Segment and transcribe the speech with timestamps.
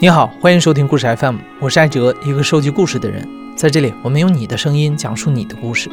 [0.00, 3.28] 你好，欢迎收听故事 FM，我是艾哲，一个收集故事的人。
[3.56, 5.90] 在这里，我们用你的声音讲述你的故事。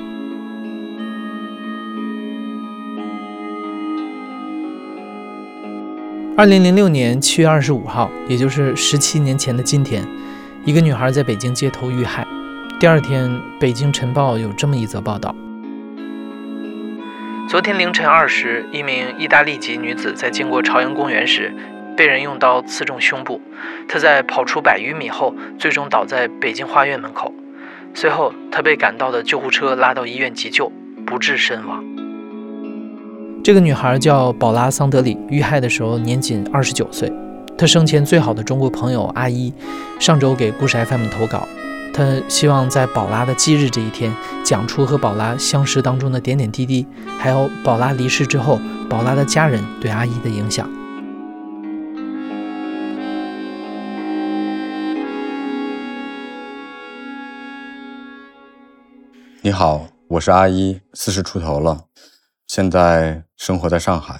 [6.38, 10.08] 二零零六年七月二十五号，也就是十七年前的今天，
[10.66, 12.28] 一个女孩在北京街头遇害。
[12.80, 13.28] 第二天，
[13.60, 15.34] 《北京晨报》有这么一则报道：
[17.50, 21.52] 昨天凌晨二时，一名意大利籍女子在经过朝阳公园时。
[21.98, 23.40] 被人用刀刺中胸部，
[23.88, 27.34] 他在跑出百余米后，最终倒在北京花苑门口。
[27.94, 30.72] 随后，他被赶到的救护车拉到医院急救，
[31.06, 31.84] 不治身亡。
[33.44, 37.12] 这个女孩叫宝拉·桑德里，遇害的时候年仅二十九岁。
[37.58, 39.54] 她生前最好的中国朋友阿一，
[40.00, 41.48] 上周给故事 FM 投稿，
[41.94, 44.12] 她希望在宝拉的忌日这一天，
[44.44, 46.86] 讲出和宝拉相识当中的点点滴滴，
[47.18, 50.70] 还有宝拉离世之后，宝拉的家人对阿一的影响。
[59.46, 61.86] 你好，我是阿一，四十出头了，
[62.48, 64.20] 现在生活在上海。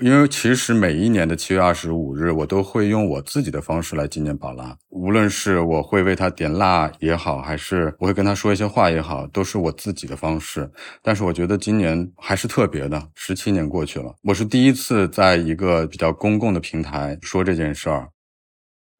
[0.00, 4.76] 因为其实每一年的七月二十五日，我都会用我自己的方式来纪念宝拉。
[4.88, 10.68] 无论是我会为她点蜡也好，还是我会跟她说一些话也好，都是我自己的方式。
[11.00, 18.08] 但是我觉得今年还是特别的，十七年过去了，我是第一次在一个比较公共的平台说这件事儿。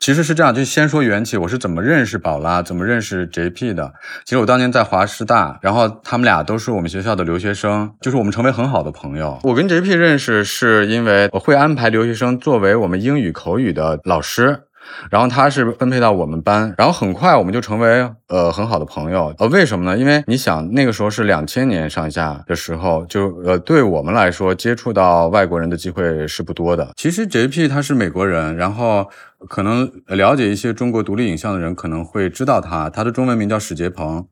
[0.00, 3.94] 其实是这样，就先说缘起，我是怎么认识宝拉，怎么认识 JP 的。
[4.24, 9.38] 其实我当年在华师大，然后他们俩都是我们学校的留学生，就是我们成为很好的朋友。
[9.44, 14.64] 我跟 JP 认识是因为我会安排留学生作为我们英语口语的老师。
[15.10, 19.34] 然后他是分配到我们班，然后很快我们就成为呃很好的朋友。
[19.38, 19.96] 呃，为什么呢？
[19.98, 26.90] 因为你想那个时候是两千年上下的时候，就呃对我们来说接触到外国人的机会是不多的。
[26.96, 29.08] 其实 JP 他是美国人，然后
[29.48, 34.26] 可能了解一些中国独立影像的人可能会知道他，他的中文名叫史杰鹏。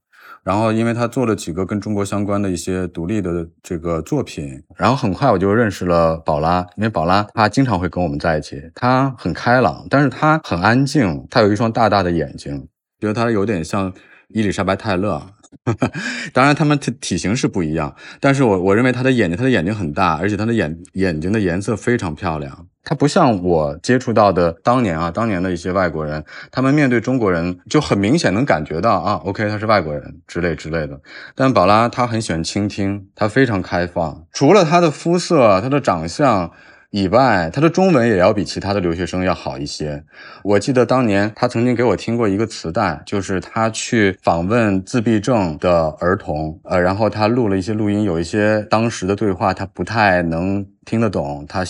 [0.44, 6.66] 然后，因为他做了几个跟中国相关的一些独立的这个作品，然后很快我就认识了宝拉。
[6.76, 12.66] 因为宝拉她经常会跟我们在一起，她很开朗，但是她很安静，她有一双大大的眼睛，
[12.98, 13.92] 觉得她有点像
[14.30, 15.22] 伊丽莎白泰勒。
[16.32, 22.66] 当然，他们体体型是不一样，但是我我认为她的眼睛，她的眼睛很大，而且她的眼眼睛的颜色非常漂亮。
[22.84, 31.00] 他不像我接触到的当年啊，当年的一些外国人，他们面对中国人就很明显能感觉到啊，OK，他是外国人之类之类的。
[31.34, 36.50] 但宝拉她很喜欢倾听，她非常开放，除了她的肤色，她的长相。
[36.94, 40.04] 以外，他的中文也要比其他的留学生要好一些。
[40.44, 51.64] 我记得当年他曾经给我听过一个磁带，就是他去访问自闭症的儿童，呃，然后他录了一些录音，有一些当时的对话他不太能听得懂，他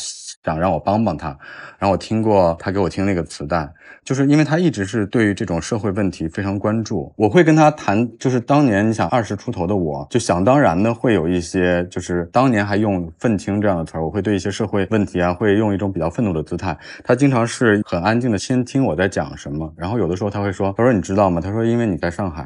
[0.45, 1.29] 想让我帮帮他。
[1.79, 3.73] 然后我听过他给我听那个磁带。
[4.05, 16.77] 就是因为他一直是对于这种社会问题非常关注，我会跟他谈，就是当年你想二十出头的我，就想当然的会有一些，就是当年还用愤青这样的词儿，我会对一些社会问题啊，会用一种比较愤怒的姿态。
[17.05, 21.41] 他经常是很安静的先听我在讲什么，然后有的时候他会说，他说你知道吗？
[21.41, 22.45] 他说因为你在上海，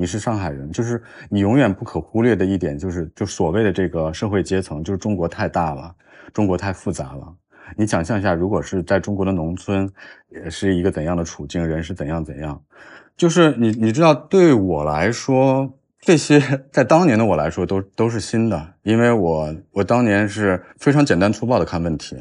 [0.00, 5.92] 你是上海人，就是你永远不可忽略的一点就是，就所谓的这个社会阶层，就是中国太大了，
[6.32, 7.34] 中国太复杂了。
[7.76, 9.90] 你想象一下，如果是在中国的农村，
[10.28, 11.66] 也是一个怎样的处境？
[11.66, 12.62] 人是怎样怎样？
[13.16, 22.16] 就是你，你知道，对我来说，这些在当年的我来说都都是新的，因为我我当年是非常简单粗暴的看问题。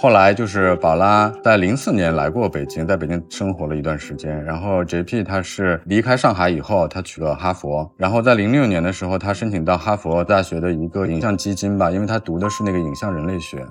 [0.00, 4.44] 后来就是宝拉在零四年来过北京，在北京生活了一段时间。
[4.44, 7.90] 然后 JP 他是离开上海以后，他去了哈佛。
[7.96, 13.66] 然后在零六年的时候，他申请到哈佛大学的一个影像基金吧，因为他读的是那个影像人类学。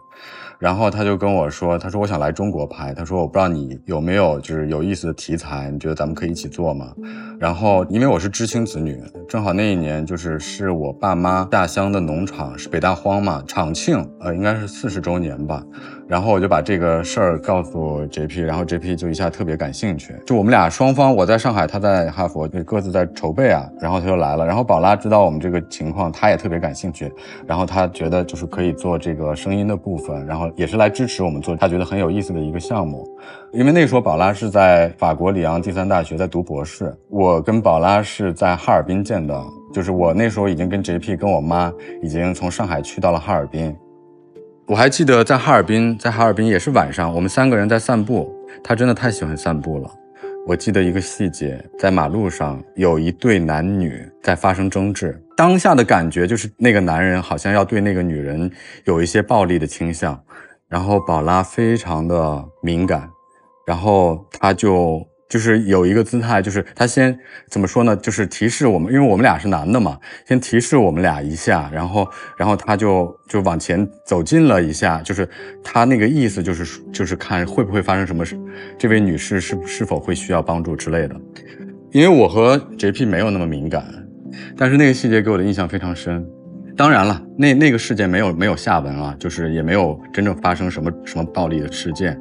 [0.60, 6.88] 然后他就跟我说：“他说我想来中国拍，他说我不知道你有没有就是有意思的题材，你觉得咱们可以一起做吗？”
[7.40, 9.00] 然后因为我是知青子女，
[9.30, 15.64] 正好那一年就是是我爸妈下乡的农场是北大荒嘛，厂庆，呃，应该是四十周年吧。
[16.08, 20.16] 然后我就把这个事儿告诉 JP，然后 JP 就一下特别感兴趣。
[20.26, 23.70] 就我们俩双方，我在上海，他在哈佛，就各自在筹备啊。
[23.82, 24.46] 然后他就来了。
[24.46, 27.12] 然后宝拉知道我们这个情况，他也特别感兴趣。
[27.46, 33.06] 然后他觉得就是可以做这个声音的部分，然后也是来支持我们做他觉得很有意思的一个项目。
[33.52, 39.38] 因为那时候宝拉是在法国里昂第三大学在读博士，我跟宝拉是在哈尔滨见的。
[39.74, 41.72] 就是我那时候已经跟 JP 跟我妈
[42.02, 43.76] 已经从上海去到了哈尔滨。
[44.68, 48.36] 我还记得在哈尔滨，在哈尔滨也是晚上，我们三个人在散步。
[48.62, 49.90] 他真的太喜欢散步了，
[50.46, 58.52] 我记得一个细节，在马路上有一对男女在发生争执，当下的感觉就是那个男人好像要对那个女人
[58.84, 60.22] 有一些暴力的倾向，
[60.68, 63.10] 然后宝拉非常的敏感，
[63.66, 65.08] 然后他就。
[65.30, 67.18] 就是有一个姿态，就是他先
[67.50, 67.96] 怎么说呢？
[67.98, 69.98] 就是提示我们，因为我们俩是男的嘛，
[70.28, 72.08] 先提示我们俩一下，然后，
[72.38, 75.28] 然后他就就往前走近了一下，就是
[75.64, 78.40] 他那个意思就是就是看会不会发生什么事，
[78.78, 81.16] 这位女士是是否会需要帮助之类的。
[81.92, 83.86] 因为我和 JP 没有那么敏感，
[84.58, 86.26] 但是那个细节给我的印象非常深。
[86.76, 92.20] 当然了，那那个事件没有没有下文啊，就是也没有真正发生什么什么暴力的事件。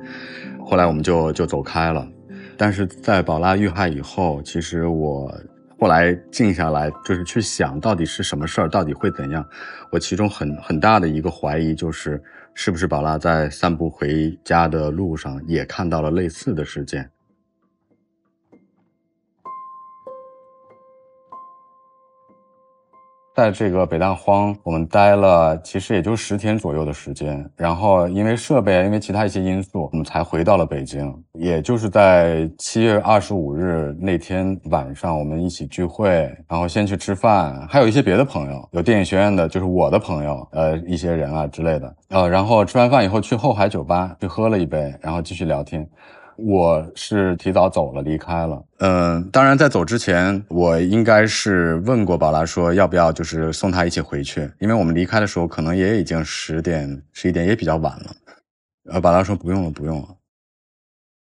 [0.64, 2.08] 后来我们就就走开了。
[2.58, 5.32] 但是在宝拉遇害以后，其实我
[5.78, 9.46] 后来静下来，就是去想到底是什么事儿，到底会怎样。
[9.90, 12.22] 我其中很很大的一个怀疑就是，
[12.54, 17.10] 是不是宝拉在散步回家的路上也看到了类似的事件。
[23.36, 31.14] 在这个北大荒，我们待了其实也就十天左右的时间，然后因为设备，因为其他一些因素，我们才回到了北京。
[31.34, 45.86] 也就是在七月二十五日那天晚上，我们一起聚会，然后先去吃饭，还有一些别的朋友，有电影学院的，就是我的朋友，呃，一些人啊之类的，呃，然后吃完饭以后去后海酒吧去喝了一杯，然后继续聊天。
[46.36, 48.62] 我是提早走了，离开了。
[48.78, 58.16] 嗯，当然在走之前，我应该是问过宝拉说要不要就是送她一起回去，因为我们离开的时候可能也已经十点十一点，也比较晚了。
[58.90, 60.08] 呃，宝拉说不用了，不用了。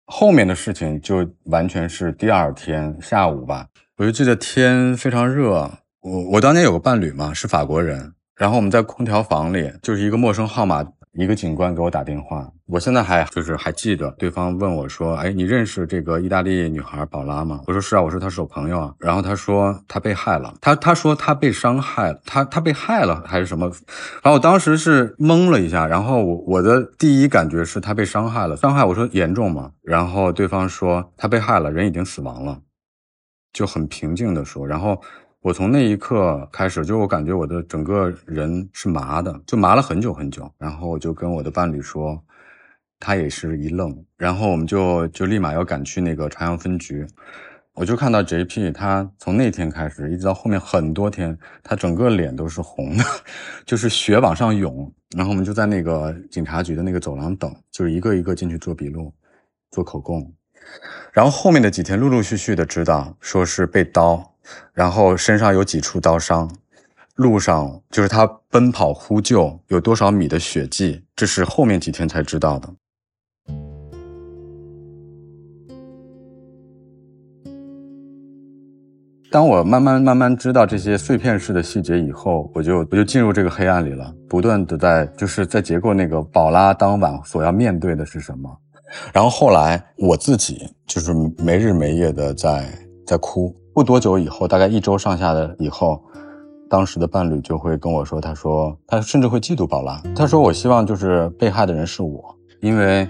[0.05, 3.67] 后面的事情就完全是第二天下午吧，
[3.97, 5.69] 我就记得天非常热。
[6.01, 10.85] 我我当年有个伴侣嘛，是法国人，然后我们在空调房里，就是一个陌生号码。
[11.15, 23.67] 一个警官给我打电话，我现在还就是还记得，对方问我说：“哎，你认识这个意大利女孩宝拉吗？”我说：“是啊。”我说：“她是我朋友啊。”然后他说：“她被害了。”他他说他被伤害了，他他被害了还是什么？
[24.23, 29.69] 然后我当时是懵了一下，然后我我的第一感觉是他被伤害了，伤害我说严重吗？
[29.83, 32.59] 然后对方说他被害了，人已经死亡了，
[33.53, 34.99] 就很平静的说，然后。
[35.43, 40.49] 我从那一刻开始，就我感觉我的整个人是麻的，就麻了很久很久。
[40.57, 42.17] 然后我就跟我的伴侣说，
[42.97, 43.93] 他也是一愣。
[44.15, 47.05] 然后我们就就立马要赶去那个朝阳分局。
[47.73, 53.03] 我就看到 JP，他从那天开始一直到后面很多天，他整个脸都是红的，
[53.67, 54.89] 就是血往上涌。
[55.13, 59.13] 然后我们就在那个警察局的那个走廊等，就是一个一个进去做笔录、
[59.71, 60.33] 做口供。
[61.11, 64.32] 然后后面的几天，陆陆续续的知道说是被刀。
[64.73, 66.49] 然后身上有几处刀伤，
[67.15, 72.69] 路上就是他奔跑呼救有多少米的血迹，这是后面几天才知道的。
[79.31, 88.55] 当我慢慢慢慢知道这些碎片式的细节以后，我就我就进入这个黑暗里了，不断的在就是在结构那个宝拉当晚所要面对的是什么，
[89.11, 92.67] 然后后来我自己就是没日没夜的在
[93.13, 93.55] 在哭。
[93.75, 96.03] 不多久以后，大概一周上下的以后，
[96.67, 100.01] 当时的伴侣就会跟我说：“他说他甚至会嫉妒宝拉。
[100.15, 103.07] 他说我希望就是被害的人是我，因为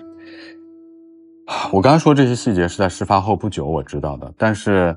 [1.72, 4.94] 我刚刚说这些细节是在事发后不久我知道的，但是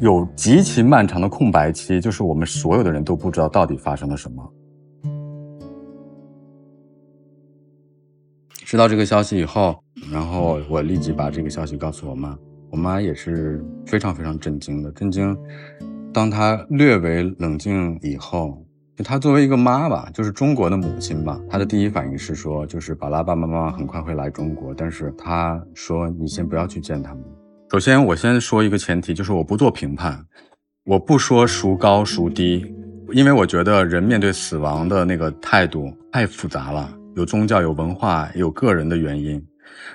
[0.00, 4.52] 有极其漫长的空白期，就是我们所有的人都不知道到底发生了什么。
[8.64, 9.76] 知道这个消息以后，
[10.12, 12.36] 然后我立即把这个消息告诉我妈。”
[12.70, 15.36] 我妈也是非常非常震惊的，震惊。
[16.12, 18.62] 当她略微冷静以后，
[18.96, 27.22] 就她作为一个妈吧，就是中国的母亲吧，她的第一反应是说，就是宝拉爸爸妈妈很快会来中国，但是她说你先不要去见他们。
[27.70, 30.24] 首先，我先说一个前提，就是我不做评判，
[30.84, 32.74] 我不说孰高孰低，
[33.12, 39.44] 因为我觉得人面对死亡的那个态度太复杂了，有宗教，有文化，有个人的原因。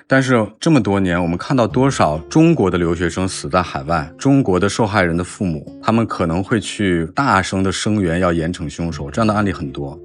[0.06, 9.98] 但是这么多年，我们看到多少中国的留学生死在海外，中国的受害人的父母，他们可能会去大声的声援要严惩凶手，这样的案例很多。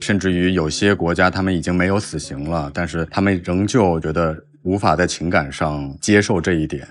[0.00, 6.86] 甚至于有些国家，他们已经没有死刑了，但是他们仍旧觉得无法在情感上接受这一点。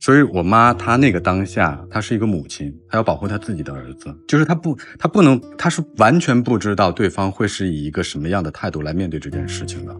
[0.00, 9.94] 所以，我妈她那个当下，她是一个母亲，她要保护她自己的儿子，就是她不，她不能，她是完全不知道对方会是以一个什么样的态度来面对这件事情的。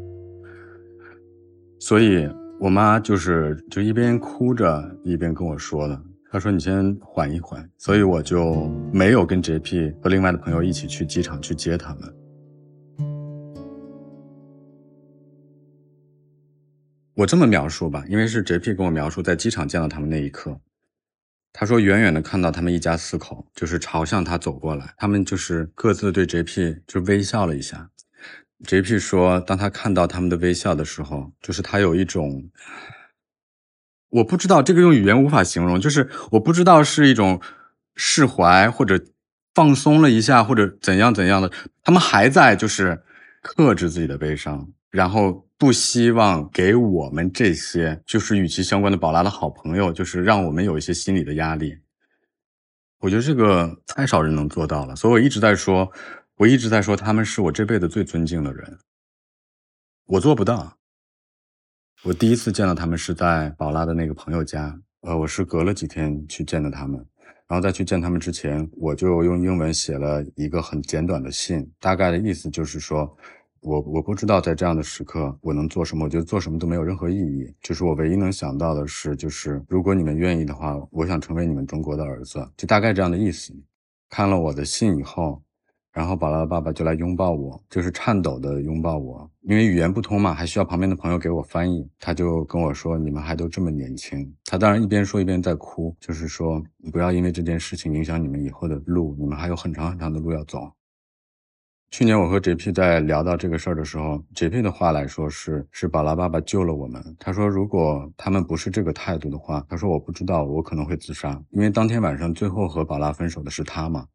[1.80, 6.02] 所以，我妈就是就一边哭着一边跟我说的。
[6.30, 12.14] 她说：“你先缓一缓。”所以我就没有跟 JP 和另外的朋友一起去机场去接他们。
[17.14, 20.61] 我这么描述吧，因为是 JP 跟我描述在机场见到他们那一刻，
[21.52, 27.88] 他说远远的看到他们一家四口就是朝向他走过来，他们就是各自对 JP 就微笑了一下。
[28.65, 32.50] JP 说，当他看到他们的微笑的时候，就是他有一种，
[34.11, 37.41] 我不知道这个用语言无法形容，就是我不知道是一种
[37.95, 39.00] 释怀或者
[39.55, 41.50] 放松了一下或者怎样怎样的，
[41.85, 43.00] 他们还在就是
[43.43, 51.79] 克制自己的悲伤，然后不希望给我们这些就是与其相关的宝拉的好朋友，就是让我们有一些心理的压力。
[52.99, 55.93] 我觉得这个太少人能做到了，所以我一直在说。
[56.38, 58.78] 我一直在说他们是我这辈子最尊敬的人，
[60.07, 60.78] 我做不到。
[62.04, 67.04] 我第一次见到他们是在宝拉的那个朋友家，呃，我是隔了几天去见的他们，
[67.49, 73.16] 然后在去见他们之前，我就用英文写了一个很简短的信，大概的意思就是说，
[73.59, 83.52] 我我不知道在这样的时刻我能做什么，我觉得做什么都没有任何意义，就是我唯一能想到的是，就是如果你们愿意的话，我想成为你们中国的儿子，就大概这样的意思。
[84.09, 85.42] 看了我的信以后。
[85.99, 91.85] 然后宝拉的爸爸就来拥抱我，就是颤抖的拥抱我，因为语言不通嘛，还需要旁边的朋友给我翻译。
[91.99, 100.71] 他就跟我说：“你们还都这么年轻。”他当然一边说一边在哭，就是说你不要因为这件事情影响你们以后的路，你们还有很长很长的路要走。
[101.90, 107.02] 去年我和 JP 在聊到这个事儿的时候，JP 的话来说是是宝拉爸爸救了我们。
[107.19, 114.07] 他说如果他们不是这个态度的话，他说我不知道我可能会自杀，因为当天晚上最后和宝拉分手的是他嘛。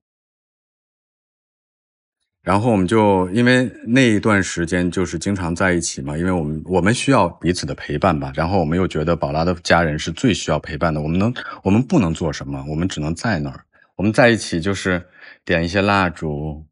[2.44, 8.34] 然后我们就因为那一段时间就是经常在一起嘛，因为我们我们需要彼此的陪伴吧。
[8.36, 11.02] 然后我们又觉得宝拉的家人是最需要陪伴的。
[11.02, 11.34] 我们能，
[11.64, 13.64] 我们不能做什么，我们只能在那儿。
[13.96, 15.02] 我们在一起就是
[15.46, 16.66] 点一些蜡烛，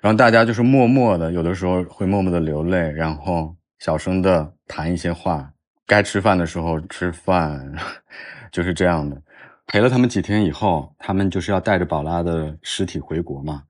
[0.00, 5.52] 然后大家就是默默的，有的时候会默默的流泪，然后小声的谈一些话。
[5.86, 7.72] 该吃饭的时候吃饭，
[8.50, 9.22] 就是这样的。
[9.68, 13.62] 陪了他们几天以后，他们就是要带着宝拉的尸体回国嘛。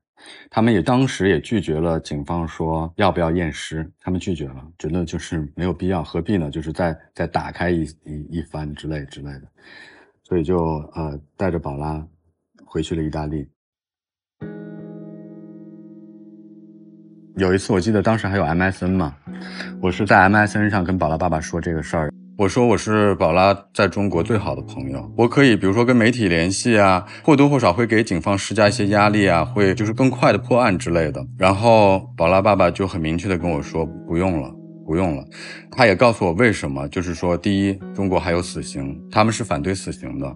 [0.49, 6.49] 他们也当时也拒绝了警方说要不要验尸，他们拒绝了，觉得就是没有必要，何必呢？
[6.49, 9.43] 就是再再打开一一一番之类之类的，
[10.23, 10.57] 所以就
[10.93, 12.05] 呃带着宝拉
[12.65, 13.47] 回去了意大利。
[17.35, 19.15] 有一次我记得当时还有 MSN 嘛，
[19.79, 22.11] 我是在 MSN 上跟宝拉爸爸说这个事儿。
[22.37, 31.25] 我说我是宝拉在中国最好的朋友，我可以比如说跟媒体联系啊，或多或少会给警方施加一些压力啊，会就是更快的破案之类的。
[31.35, 34.53] 然后宝拉爸爸就很明确的跟我说不用了，
[34.85, 35.25] 不用了。
[35.71, 40.35] 他也告诉我为什么，就是说第一，中国还有死刑，他们是反对死刑的。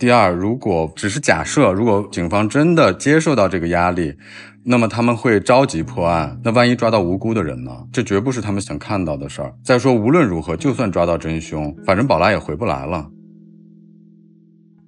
[0.00, 4.16] 第二，如果只是假设，如果警方真的接受到这个压力。
[4.62, 7.70] 那么他们会着急破案，那万一抓到无辜的人呢？
[7.92, 9.54] 这绝不是他们想看到的事儿。
[9.62, 13.06] 再说，无论如何，就算抓到真凶，反正宝拉也回不来了。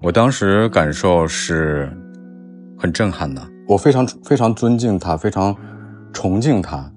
[0.00, 1.90] 我当时感受是
[2.78, 5.54] 很震撼的，我非常非常尊敬他，非常
[6.12, 6.90] 崇敬他。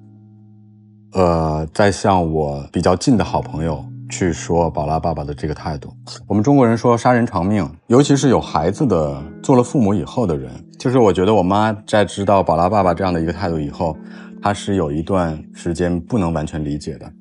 [1.14, 3.86] 呃，在向我比较近的好朋友。
[4.10, 5.92] 去说宝拉爸爸的这个态度，
[6.28, 13.98] 我们中国人说杀人偿命，尤其是有孩子的做了父母以后的人，就是我觉得我妈在知道宝拉爸爸这样的一个态度以后，
[14.42, 17.12] 她是有一段时间不能完全理解的，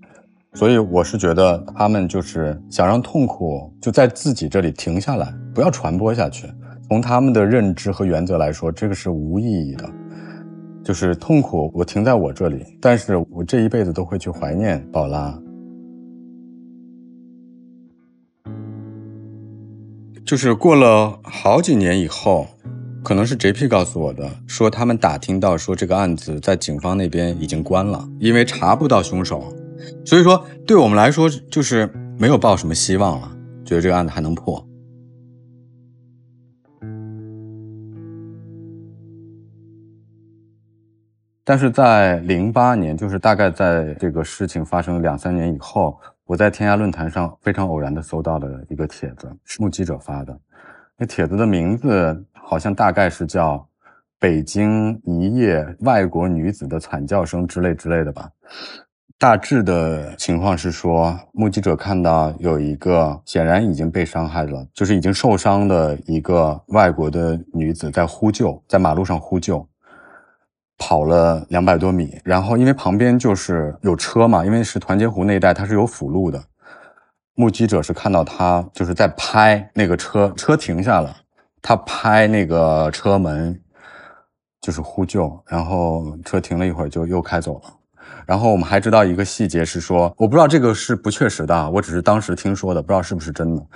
[0.53, 6.47] 所以我是觉得他们就是想让痛苦就在自己这里停下来，不要传播下去。
[6.89, 9.89] 从他们的认知和原则来说，这个是无意义的，
[10.85, 15.35] 就是痛苦我停在我这里，但是我这一辈子都会去怀念宝拉。
[20.25, 22.47] 就是过了好几年以后，
[23.03, 29.55] 可能是 JP 告诉我的，说他们打听到说这个案子在警方那边已经关了，因为查不到凶手，
[30.03, 33.31] 所以说对我们来说就是没有抱什么希望了，
[33.67, 34.67] 觉得这个案子还能破。
[41.45, 45.95] 但是在零八年，就是大概在这个事情发生两三年以后。
[46.27, 50.39] 我在天涯论坛上非常偶然的搜到了一个帖子，目击者发的。
[50.97, 53.57] 那帖子的名字好像大概是叫
[54.19, 58.31] 《北京一夜外国女子的惨叫声》之类之类的吧。
[59.19, 69.67] 大致的情况是说，目击者看到有一个显然已经被伤害了，就是已经受伤的一个外国的女子在呼救，在马路上呼救。
[70.79, 76.43] 跑了两百多米，然后因为旁边就是有车嘛，因为是团结湖那一带，它是有辅路的。
[77.37, 81.17] 目击者是看到他就是在拍那个车，车停下了，
[81.61, 83.61] 他拍那个车门，
[84.61, 87.75] 就是呼救，然后车停了一会儿就又开走了。
[88.25, 93.67] 然后我们还知道一个细节是说，我不知道这个是不确实的，我只是当时听说的，不知道是不是真的。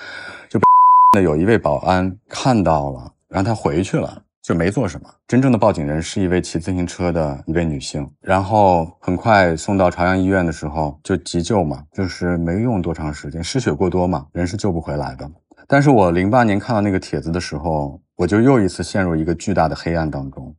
[0.49, 0.61] 就
[1.17, 4.23] 那有一位保安看到了，然后他回去了。
[4.49, 5.11] 就没做什么。
[5.27, 15.31] 真正的报警人是一位骑自行车的一位女性，然后很快送到朝阳医院的时候就急救嘛，就是没用多长时间，失血过多嘛，人是救不回来的。
[15.67, 20.57] 但是我零八年看到那个帖子的时候，我就又一次陷入一个巨大的黑暗当中。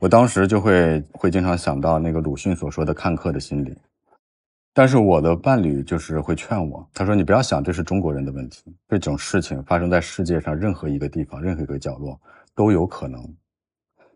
[0.00, 3.78] 我当时就会会经常想到那个鲁迅所说的看客的心理。
[4.72, 12.20] 但是我的伴侣就是会劝我，他说：“你不要想这是中国人的问题，这种事情发生在世界上任何一个地方、任何一个角落
[12.54, 13.20] 都有可能。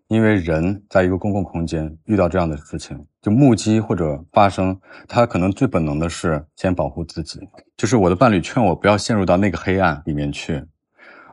[0.06, 4.78] 因为人在一个公共空间遇到这样的事情，就目击或者发生，
[5.08, 7.40] 他可能最本能的是先保护自己。
[7.76, 10.62] 就是我的伴侣劝我不要陷入到那个黑暗里面去。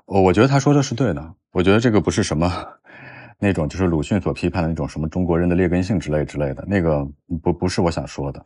[0.06, 1.36] 我我觉得他说的是对的。
[1.52, 2.52] 我觉得这个不是什么
[3.38, 7.06] 那种就是鲁迅所批判的那种什么中国人的劣根性之类之类的，那个
[7.44, 8.44] 不不是我想说的。”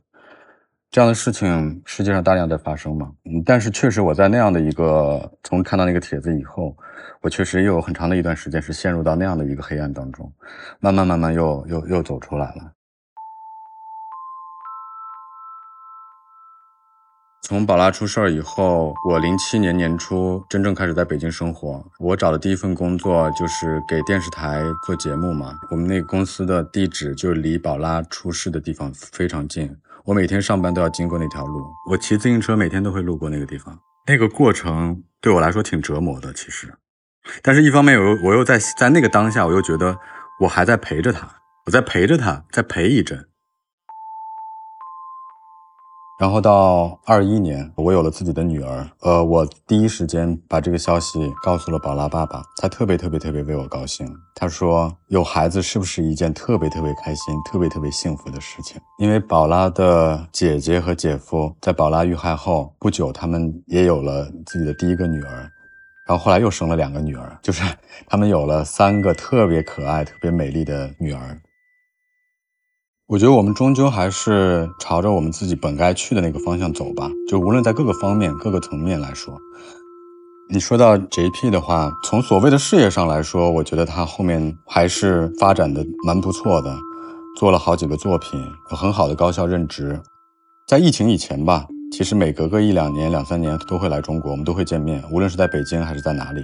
[0.93, 6.77] 这样的事情世界上大量在发生嘛，嗯，但是确实我在那样的一个从看到那个帖子以后，
[7.21, 10.31] 我确实又有很长的一段时间是陷入到那样的一个黑暗当中，
[10.79, 12.71] 慢慢慢慢又又又走出来了。
[17.41, 21.83] 从宝拉出事儿以后，我零七年年初真正开始在北京生活。
[21.97, 29.75] 我找的第一份工作就是给电视台做节目嘛，我们那个公司的地址就离宝拉出事的地方非常近。
[30.05, 33.79] 我每天上班都要经过那条路，我骑自行车每天都会路过那个地方。
[34.05, 36.73] 那个过程对我来说挺折磨的，其实。
[37.41, 39.97] 但是，一方面我又我又在在那个当下，我又觉得
[40.41, 41.25] 我还在陪着他，
[41.65, 43.29] 我在陪着他，在陪一阵。
[46.19, 48.87] 然后到二一年，我有了自己的女儿。
[49.01, 54.07] 呃，我第一时间把这个消息告诉了宝拉爸爸，他特别特别特别为我高兴。
[54.35, 58.79] 他说，有孩子是不是一件特别特别开心、特别特别幸福的事情？
[58.99, 65.51] 因为宝拉的姐姐和姐夫在宝拉遇害后不久，他们也有了自己的第一个女儿，
[66.07, 67.63] 然后后来又生了两个女儿，就是
[68.07, 71.37] 他们有了三个特别可爱、特别美丽的女儿。
[73.13, 77.07] 我觉得我们终究还是朝着我们自己本该去的那个方向走吧。
[77.29, 79.39] 就无论在各个方面、各个层面来说，
[80.49, 86.75] 你说到 JP 的话，从所谓的事业上来说，我觉得他后面还是发展的蛮不错的，
[87.37, 90.01] 做了好几个作品，有很好的高校任职。
[90.67, 96.41] 在疫情以前吧，其实每隔个一两年、两三年都会来中国，我们都会见面，无论是在北京还是在哪里。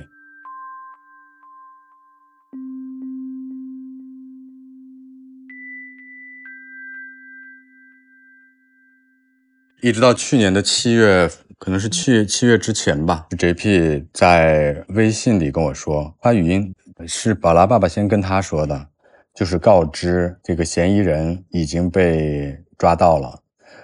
[9.82, 16.76] 一直到去年的七月，可能是七月七月之前吧，JP 在微信里跟我说，发语音
[17.08, 18.88] 是宝拉爸爸先跟他说的，
[19.34, 23.40] 就是告知这个嫌疑人已经被抓到了，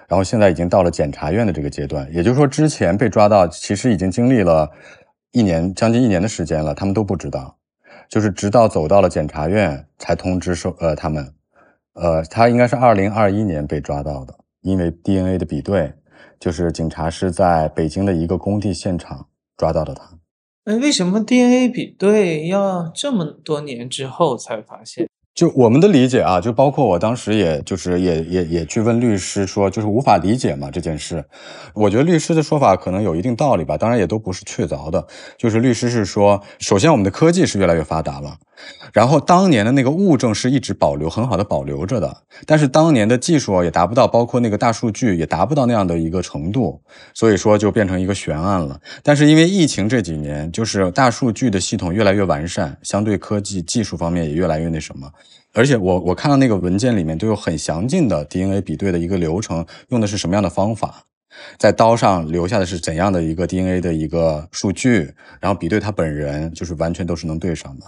[0.06, 4.70] 然后现在已经到了检察院的这个阶段，也就是说之前被抓到，其实已经经历了
[5.32, 7.56] 一年将近一年的时间了，他们都不知道，
[8.06, 11.32] 就是直到走到了检察院才通知说，呃，他们，
[11.94, 14.34] 呃，他应该是二零二一年被抓到的。
[14.66, 15.94] 因为 DNA 的比对，
[16.40, 20.18] 就是警察是在北京的一个工地现场抓到的他。
[20.64, 25.08] 哎，为什么 DNA 比对要这么多年之后才发现？
[25.36, 31.22] 就我们的理解啊，就包括我当时也就是也也也去问律师说，就是无法理解嘛这件事。
[31.74, 35.06] 我觉得律师的说法可能有一定道理吧，当然也都不是确凿的。
[35.36, 38.38] 就是律师是说，首先我们的科技是越来越发达了，
[38.94, 46.80] 然后当年的那个物证是一直保留很好的保留着的，但是当年的技术也达不到，包括那个大数据也达不到那样的一个程度，
[47.12, 48.80] 所以说就变成一个悬案了。
[49.02, 55.06] 但是因为疫情这几年，就是大数据的系统越来越完善，相对科技技术方面也越来越那什么。
[55.56, 61.04] 而且我我看到那个文件里面都有很详尽的 DNA 比对的一个流程，用的是什么样的方法，
[61.58, 67.86] 在刀上留下的是怎样的一个 DNA 的一个数据，然后比对他本人，就是完全都是能对上的。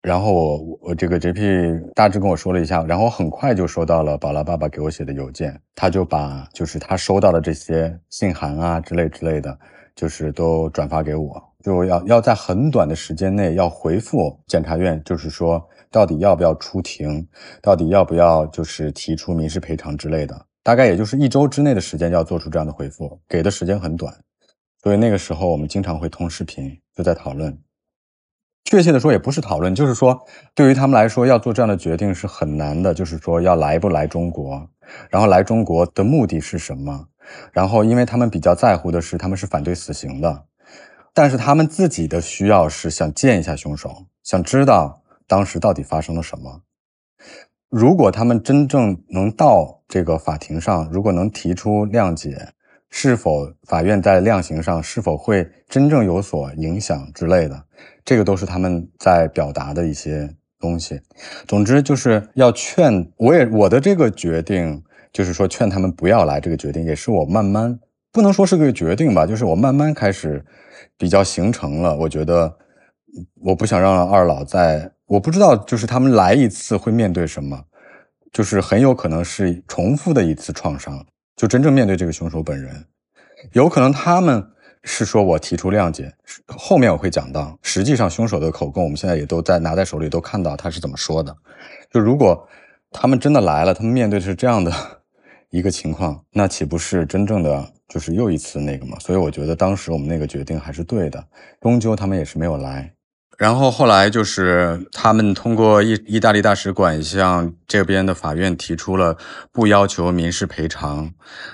[0.00, 9.58] 然后我我这个 JP 大致跟我说了一下，然后很快就收到了宝拉爸爸给我写的邮件，他就把就是他收到的这些信函啊之类之类的，
[9.94, 15.68] 就是都转发给我，就要要在很短的时间内要回复检察院，就是说。
[15.92, 17.28] 到底要不要出庭？
[17.60, 20.46] 到底要不要就是提出民事赔偿之类的？
[20.62, 24.10] 大概也就是一周之内的时间要做出这样的回复，给的时间很短，
[24.82, 27.58] 所以那个时候我们经常会通视频，就在讨论。
[28.64, 30.18] 确切的说，也不是讨论，就是说
[30.54, 32.94] 对于他们来说，要做这样的决定是很难的。
[32.94, 34.66] 就是说要来不来中国，
[35.10, 37.08] 然后来中国的目的是什么？
[37.52, 40.44] 然后因为他们比较在乎的是，他们是反对死刑的，
[41.14, 45.02] 但是他们自己的需要是想见一下凶手，想知道。
[45.28, 46.62] 当时到底发生了什么？
[47.70, 52.52] 如果他们真正能到这个法庭上，如果能提出谅解，
[52.90, 57.64] 是否法院在量刑上是否会真正有所影响之类的，
[58.04, 61.00] 这个都是他们在表达的一些东西。
[61.48, 66.38] 总之就是要劝我也我的这个决定，就是说劝他们不要来。
[66.40, 67.80] 这个决定也是我慢慢
[68.12, 70.44] 不能说是个决定吧，就是我慢慢开始
[70.96, 71.96] 比较形成了。
[71.96, 72.54] 我觉得
[73.40, 74.92] 我不想让二老在。
[75.06, 77.64] 我不知道，就是他们来一次会面对什么，
[78.32, 81.04] 就是很有可能是重复的一次创伤，
[81.36, 82.86] 就真正面对这个凶手本人，
[83.52, 84.42] 有可能他们
[84.84, 86.14] 是说我提出谅解，
[86.46, 91.36] 后面我会讲到，实际上凶手的口供，我们现在也都在拿在手里，都看到他是怎么说的。
[91.90, 92.48] 就如果
[92.90, 94.72] 他们真的来了，他们面对的是这样的
[95.50, 98.96] 一个情况，那岂不是真正的就是又一次那个嘛？
[99.00, 101.22] 所以我觉得当时我们那个决定还是对的，
[101.60, 102.94] 终究他们也是没有来。
[103.38, 109.16] 然后后来就是他们通过意意大利大使馆向这边的法院提出了
[109.50, 111.10] 不要求民事赔偿，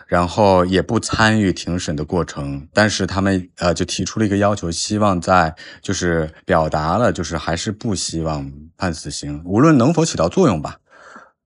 [0.07, 10.77] 然后也不参与庭审的过程，但是他们呃就提出了一个要求，希望在就是表达了就是还是不希望判死刑，无论能否起到作用吧。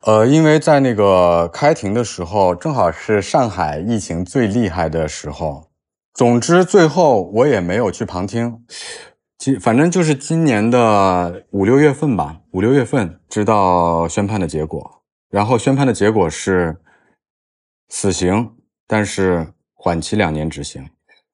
[0.05, 5.71] 呃，因为在那个开庭的时候，正好是上海疫情最厉害的时候。
[6.13, 8.65] 总之，最后我也没有去旁听。
[9.39, 16.77] 今反正就是今年的五六月份吧，五六月份知道宣判的结果，然后宣判的结果是
[17.89, 18.57] 死刑，
[18.89, 20.89] 但是缓期两年执行。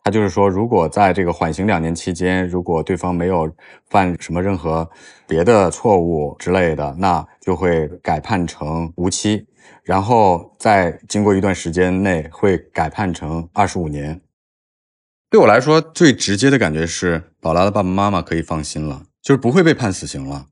[0.08, 3.54] 他就是说，如果在这个缓刑两年期间，如果对方没有
[3.90, 4.88] 犯什么任何
[5.26, 9.46] 别的错误之类的，那就会改判成无期，
[9.82, 14.18] 然后再经过一段时间内会改判成二十五年。
[15.28, 20.46] 对我来说，最直接的感觉是宝拉的爸爸妈妈可以放心了，就是不会被判死刑了。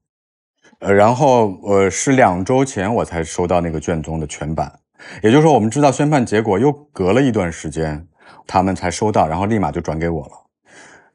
[0.81, 4.81] 呃，然后呃，是两周前我才收到那个卷宗的全版，
[5.23, 8.07] 也就是说，我们知道宣判结果又隔了一段时间，
[8.47, 10.33] 他们才收到，然后立马就转给我了。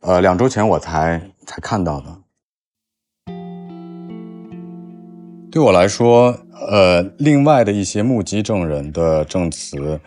[0.02, 2.18] 呃，两周前我才才看到的。
[5.52, 6.36] 对我来说，
[6.70, 10.00] 呃，另外的一些目击证人的证词。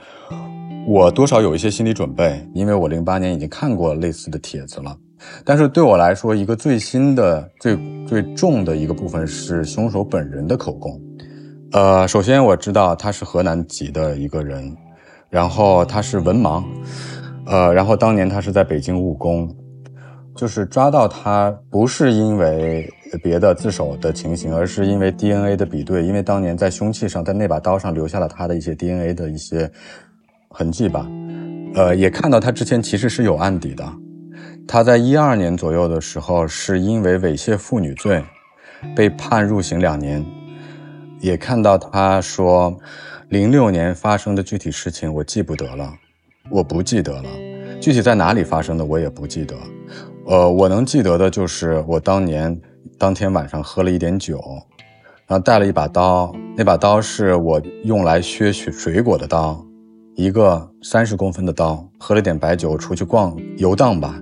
[0.86, 4.94] 我多少有一些心理准备，因为我零八年已经看过类似的帖子了。
[5.42, 11.00] 但是对我来说，一个最新的、最最重的一个部分是凶手本人的口供。
[11.72, 14.76] 呃，首先我知道他是河南籍的一个人，
[15.34, 16.62] 然后他是文盲，
[17.46, 19.52] 呃，然后当年他是在北京务工，
[20.36, 22.88] 就是抓到他不是因为
[23.20, 29.68] 别的自首的情形，而是因为 DNA 的比对，因为当年在凶器上，在那把刀上留下了他的一些 DNA 的一些。
[30.56, 31.04] 痕迹吧，
[31.74, 33.84] 呃，也看到他之前其实是有案底的。
[34.68, 38.22] 他在一二年左右的时候，是因为猥亵妇女罪
[38.94, 40.24] 被判入刑两年。
[41.18, 42.72] 也看到他说，
[43.34, 45.92] 零六年发生的具体事情我记不得了，
[46.50, 47.28] 我不记得了，
[47.80, 49.56] 具体在哪里发生的我也不记得。
[50.26, 52.56] 呃，我能记得的就是我当年
[52.96, 54.40] 当天晚上喝了一点酒，
[55.26, 59.60] 然后带了一把刀，那把刀是我用来削水水果的刀。
[60.14, 64.14] 一个三十公分的刀，喝了点白酒，出去逛游荡吧。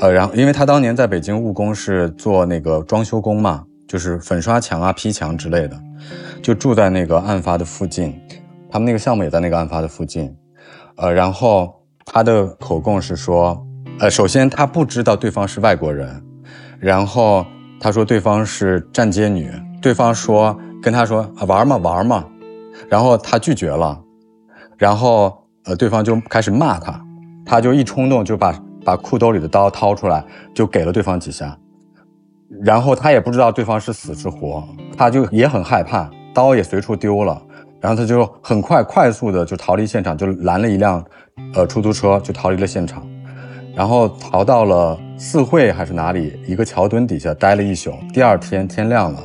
[0.00, 5.80] 呃，然后因为他当年在北京务工是做那个装修工嘛，就是粉刷墙啊、劈墙之类的，
[6.42, 8.14] 就住在那个案发的附近。
[8.70, 10.36] 他们那个项目也在那个案发的附近。
[10.96, 11.74] 呃，然后
[12.04, 13.66] 他的口供是说，
[13.98, 16.22] 呃，首先他不知道对方是外国人，
[16.78, 17.46] 然后
[17.80, 22.24] 他说对方是站街女，对方说跟他说啊玩嘛玩嘛，
[22.88, 23.98] 然后他拒绝了。
[24.76, 27.04] 然后，呃，对方就开始骂他，
[27.44, 30.24] 他就一冲动就把把裤兜里的刀掏出来，
[30.54, 31.58] 就给了对方几下。
[32.62, 34.62] 然后他也不知道对方是死是活，
[34.96, 37.40] 他就也很害怕，刀也随处丢了。
[37.80, 41.04] 然后他就很快快速的就逃离现场，就拦了一辆，
[41.54, 43.06] 呃，出租车就逃离了现场，
[43.74, 47.92] 然后逃到了四惠还是哪里一个桥墩底下待了一宿。
[48.12, 49.20] 第二天天亮了，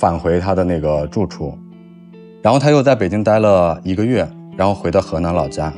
[0.00, 1.56] 返回他的那个住处，
[2.42, 4.28] 然后他又在北京待了一个月。
[4.56, 5.72] 然后回到河南老家，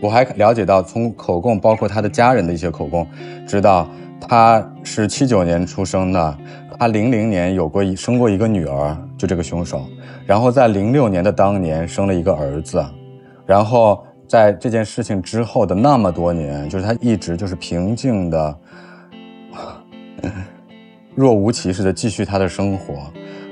[0.00, 3.06] 我还了解到，从口供，包括他的家人的一些口供，
[3.46, 3.88] 知道
[4.20, 6.38] 他是七九年出生的，
[6.78, 9.84] 他零零年有过一生过一个女儿，就这个凶手，
[10.24, 12.84] 然后在零六年的当年生了一个儿子，
[13.44, 18.58] 然后在这件事情之后的那么多年，就是他一直就是平静的，
[21.14, 22.94] 若无其事的继续他的生活。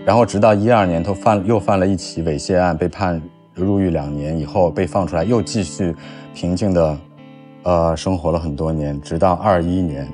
[0.05, 3.21] 然后直到一二年，他犯又犯了一起猥亵案，被判
[3.65, 5.95] 入狱两年以后被放出来，又继续
[6.35, 6.99] 平静的，
[7.63, 10.07] 呃，生活了很多年，直到二一年。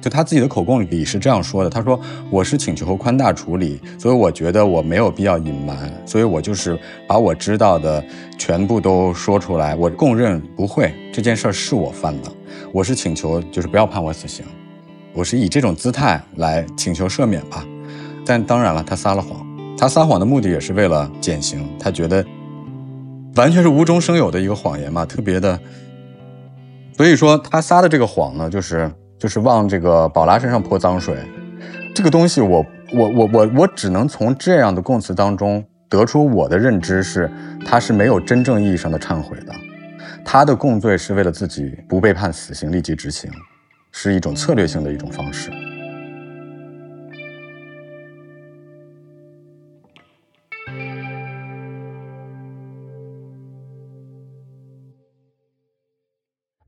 [0.00, 8.02] 就他自己的口供里是这样说的：“他说我是请求宽大处理，所以我觉得我没有必要隐瞒，所以我就是把我知道的
[8.38, 9.76] 全部都说出来。
[9.76, 12.32] 我供认不会这件事儿是我犯的，
[12.72, 14.42] 我是请求就是不要判我死刑，
[15.12, 17.62] 我是以这种姿态来请求赦免吧。
[18.24, 19.46] 但当然了，他撒了谎，
[19.80, 22.22] 他撒谎的目的也是为了减刑，他觉得
[23.36, 25.58] 完全是无中生有的一个谎言嘛，特别的。
[26.94, 31.16] 所以说他撒的这个谎呢，就是就是往这个宝拉身上泼脏水，
[31.94, 32.62] 这个东西我
[32.92, 37.30] 我我我我只能从这样的供词当中得出我的认知是，
[37.64, 39.54] 他是没有真正意义上的忏悔的，
[40.22, 43.30] 他的供罪是为了自己不被判死刑立即执行，
[43.92, 45.50] 是一种策略性的一种方式。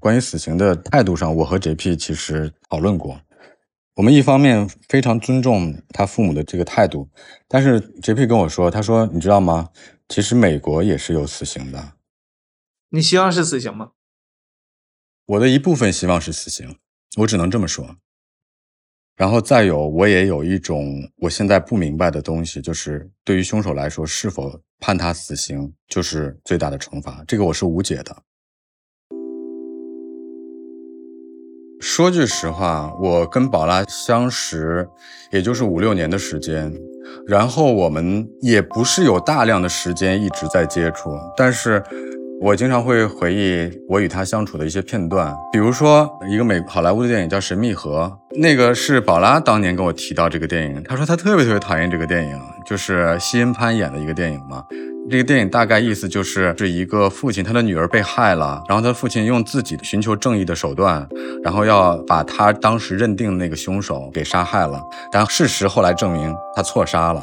[0.03, 3.21] 关于死刑的态度上，我和 JP 其实讨论过。
[3.95, 7.09] 我们一方面非常尊重他父母的这个态度，
[7.47, 9.69] 但是 JP 跟我说，他说：“你知道吗？
[10.09, 11.93] 其实美国也是有死刑的。”
[12.91, 13.93] 你希望是死刑吗？
[15.27, 16.79] 我的一部分希望是死刑，
[17.19, 17.99] 我只能这么说。
[19.15, 27.23] 然后再有，我也有一种我现在不明白的东西，就是对于凶手来说，是否判他死刑就是最大的惩罚？
[27.29, 28.25] 这个我是无解的。
[31.83, 34.89] 说句实话，我跟宝拉相识，
[35.33, 36.73] 也就是五六年的时间，
[37.27, 41.83] 然后我们也不是有大量的时间一直在接触，但是
[42.43, 54.65] 我经常会回忆我与他相处的一些片段，比如说一个美好莱坞的电影叫《神秘河》，那个是宝拉当年跟我提到这个电影，他说他特别特别讨厌这个电影，就是西恩潘演的一个电影嘛。
[55.09, 61.07] 这个电影大概意思就是，是一个父亲，他的女儿被害了，然后他父亲用自己的寻求正义的手段，
[61.45, 64.83] 然后要把他当时认定的那个凶手给杀害了。
[65.13, 67.23] 但事实后来证明他错杀了。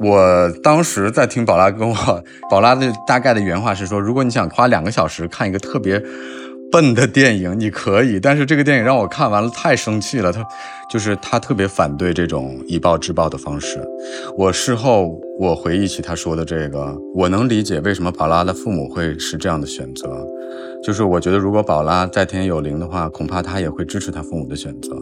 [0.00, 1.94] 我当时在听宝拉跟我，
[2.50, 6.02] 宝拉的大概的原话是说，如果你想花两个小时看一个特别。
[6.72, 10.32] 笨的电影你可以，但是这个电影让我看完了太生气了。
[10.32, 10.44] 他
[10.90, 13.80] 就是他特别反对这种以暴制暴的方式。
[14.36, 20.26] 我事后我回忆起他说的这个，我能理解为什么宝拉的父母会是这样的选择。
[20.82, 24.96] 就是我觉得如果宝拉在天有灵的话，恐怕他也会支持他父母的选择。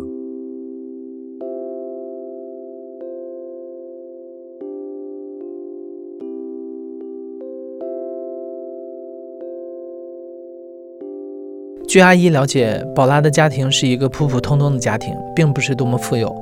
[11.93, 16.35] 据阿姨了解，宝拉的家庭是一个普普通通的家庭，并不是多么富有。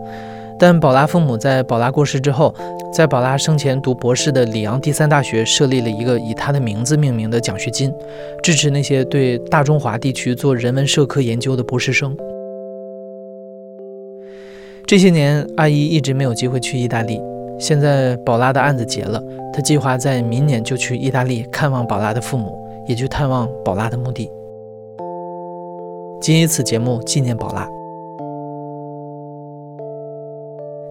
[0.57, 2.55] 但宝拉父母在宝拉过世之后，
[2.95, 7.93] 在宝拉生前读博士的里昂第三大学设立了一个以她的名字命名的奖学金，
[8.45, 12.17] 支持那些对大中华地区做人文社科研究的博士生。
[14.87, 17.21] 这些年，阿姨一直没有机会去意大利。
[17.59, 19.21] 现在宝拉的案子结了，
[19.53, 24.31] 她计划在明年就去意大利看望宝拉的父母，也去探望宝拉的墓地。
[26.21, 27.67] 仅以此节目纪念宝拉。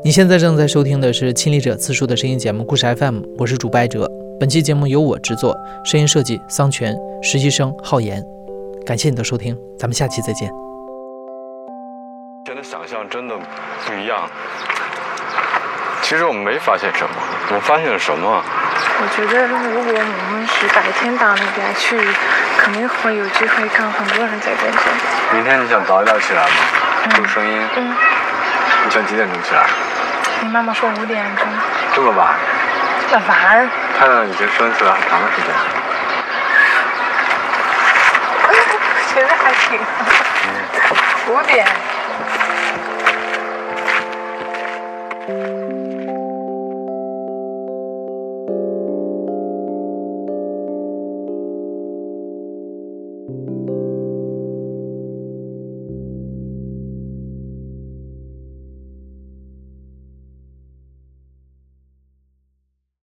[0.04, 4.10] 你现在正在收听的是亲历者自述的声音节目《故事 FM》，我是主播哲。
[4.40, 8.26] 本期节目由我制作，声音设计桑泉，实习生浩言。
[8.84, 10.50] 感谢你的收听，咱们下期再见。
[12.44, 14.28] 真的想象真的不一样。
[16.10, 17.14] 其实我们没发现什么，
[17.50, 18.44] 我们发现了什么？
[19.00, 22.02] 我觉得如果我们是白天到那边去，
[22.58, 24.74] 肯定会有机会看很多人在这边。
[25.34, 26.50] 明天你想早一点起来吗？
[27.16, 27.62] 有声音。
[27.76, 27.96] 嗯。
[28.86, 29.68] 你想几点钟起来？
[30.42, 31.46] 你妈妈说五点钟。
[31.94, 32.34] 这么晚？
[33.12, 33.70] 那晚。
[34.00, 35.54] 太阳已经升起来很长的时间。
[39.14, 39.78] 觉得还挺。
[41.28, 41.68] 五点。